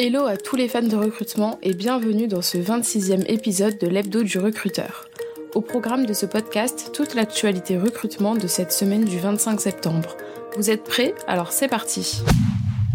[0.00, 4.22] Hello à tous les fans de recrutement et bienvenue dans ce 26e épisode de l'hebdo
[4.22, 5.08] du recruteur.
[5.56, 10.16] Au programme de ce podcast, toute l'actualité recrutement de cette semaine du 25 septembre.
[10.56, 11.16] Vous êtes prêts?
[11.26, 12.22] Alors c'est parti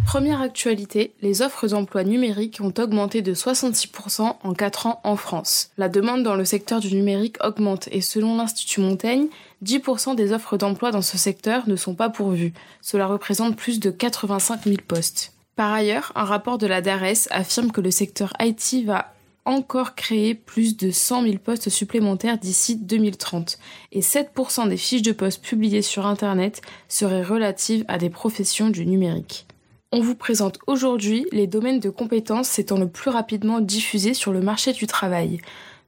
[0.06, 5.72] Première actualité, les offres d'emploi numériques ont augmenté de 66% en 4 ans en France.
[5.78, 9.28] La demande dans le secteur du numérique augmente et selon l'Institut Montaigne,
[9.66, 12.54] 10% des offres d'emploi dans ce secteur ne sont pas pourvues.
[12.82, 15.34] Cela représente plus de 85 000 postes.
[15.56, 19.14] Par ailleurs, un rapport de la DARES affirme que le secteur IT va
[19.46, 23.60] encore créer plus de 100 000 postes supplémentaires d'ici 2030
[23.92, 28.86] et 7% des fiches de postes publiées sur Internet seraient relatives à des professions du
[28.86, 29.46] numérique.
[29.92, 34.42] On vous présente aujourd'hui les domaines de compétences s'étant le plus rapidement diffusés sur le
[34.42, 35.40] marché du travail.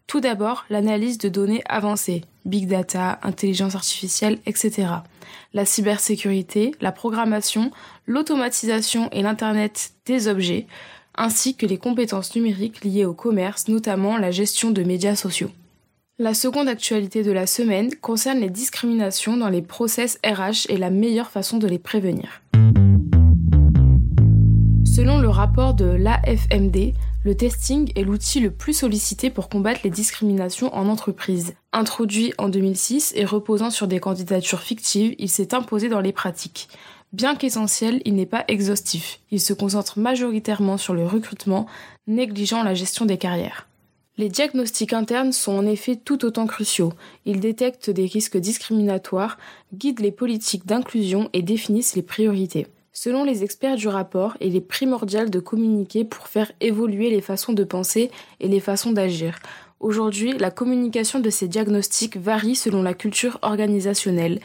[0.08, 4.88] Tout d'abord, l'analyse de données avancées, big data, intelligence artificielle, etc.
[5.54, 7.72] La cybersécurité, la programmation,
[8.06, 10.68] l'automatisation et l'Internet des objets,
[11.16, 15.50] ainsi que les compétences numériques liées au commerce, notamment la gestion de médias sociaux.
[16.20, 20.92] La seconde actualité de la semaine concerne les discriminations dans les process RH et la
[20.92, 22.42] meilleure façon de les prévenir.
[24.86, 26.94] Selon le rapport de l'AFMD,
[27.26, 31.56] le testing est l'outil le plus sollicité pour combattre les discriminations en entreprise.
[31.74, 36.70] Introduit en 2006 et reposant sur des candidatures fictives, il s'est imposé dans les pratiques.
[37.14, 39.22] Bien qu'essentiel, il n'est pas exhaustif.
[39.32, 41.66] Il se concentre majoritairement sur le recrutement,
[42.06, 43.68] négligeant la gestion des carrières.
[44.18, 46.94] Les diagnostics internes sont en effet tout autant cruciaux.
[47.26, 49.40] Ils détectent des risques discriminatoires,
[49.74, 52.68] guident les politiques d'inclusion et définissent les priorités.
[52.98, 57.52] Selon les experts du rapport, il est primordial de communiquer pour faire évoluer les façons
[57.52, 59.38] de penser et les façons d'agir.
[59.82, 64.40] Aujourd'hui, la communication de ces diagnostics varie selon la culture organisationnelle.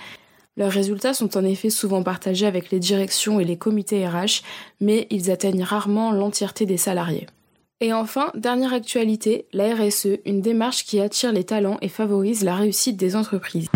[0.56, 4.42] Leurs résultats sont en effet souvent partagés avec les directions et les comités RH,
[4.80, 7.28] mais ils atteignent rarement l'entièreté des salariés.
[7.80, 12.56] Et enfin, dernière actualité, la RSE, une démarche qui attire les talents et favorise la
[12.56, 13.68] réussite des entreprises.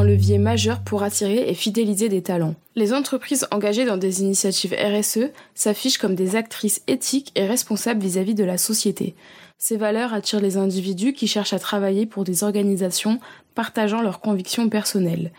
[0.00, 2.54] Un levier majeur pour attirer et fidéliser des talents.
[2.74, 8.34] Les entreprises engagées dans des initiatives RSE s'affichent comme des actrices éthiques et responsables vis-à-vis
[8.34, 9.14] de la société.
[9.62, 13.20] Ces valeurs attirent les individus qui cherchent à travailler pour des organisations
[13.54, 15.32] partageant leurs convictions personnelles.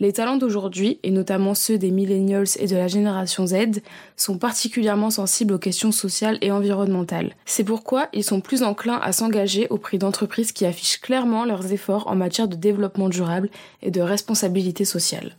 [0.00, 3.80] Les talents d'aujourd'hui, et notamment ceux des millennials et de la génération Z,
[4.16, 7.36] sont particulièrement sensibles aux questions sociales et environnementales.
[7.46, 12.08] C'est pourquoi ils sont plus enclins à s'engager auprès d'entreprises qui affichent clairement leurs efforts
[12.08, 13.48] en matière de développement durable
[13.82, 15.36] et de responsabilité sociale.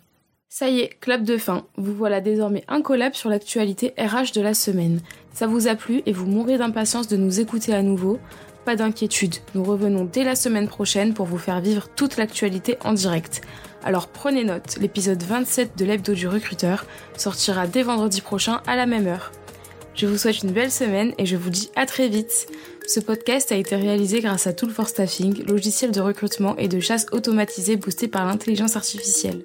[0.51, 1.65] Ça y est, clap de fin.
[1.77, 5.01] Vous voilà désormais incollable sur l'actualité RH de la semaine.
[5.33, 8.19] Ça vous a plu et vous mourrez d'impatience de nous écouter à nouveau
[8.65, 12.93] Pas d'inquiétude, nous revenons dès la semaine prochaine pour vous faire vivre toute l'actualité en
[12.93, 13.41] direct.
[13.83, 16.85] Alors prenez note, l'épisode 27 de l'hebdo du recruteur
[17.15, 19.31] sortira dès vendredi prochain à la même heure.
[19.95, 22.47] Je vous souhaite une belle semaine et je vous dis à très vite.
[22.87, 26.79] Ce podcast a été réalisé grâce à Tool for Staffing, logiciel de recrutement et de
[26.79, 29.43] chasse automatisé boosté par l'intelligence artificielle.